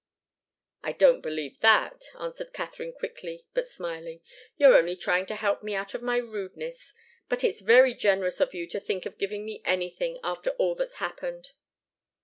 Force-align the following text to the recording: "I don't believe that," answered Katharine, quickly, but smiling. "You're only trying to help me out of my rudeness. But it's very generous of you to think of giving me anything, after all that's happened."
"I 0.81 0.93
don't 0.93 1.21
believe 1.21 1.59
that," 1.59 2.05
answered 2.19 2.53
Katharine, 2.53 2.91
quickly, 2.91 3.45
but 3.53 3.67
smiling. 3.67 4.21
"You're 4.57 4.75
only 4.75 4.95
trying 4.95 5.27
to 5.27 5.35
help 5.35 5.61
me 5.61 5.75
out 5.75 5.93
of 5.93 6.01
my 6.01 6.17
rudeness. 6.17 6.91
But 7.29 7.43
it's 7.43 7.61
very 7.61 7.93
generous 7.93 8.39
of 8.39 8.55
you 8.55 8.65
to 8.69 8.79
think 8.79 9.05
of 9.05 9.19
giving 9.19 9.45
me 9.45 9.61
anything, 9.63 10.17
after 10.23 10.49
all 10.57 10.73
that's 10.73 10.95
happened." 10.95 11.51